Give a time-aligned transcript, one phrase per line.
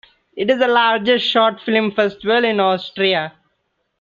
[0.35, 3.33] It is the largest short film festival in Austria.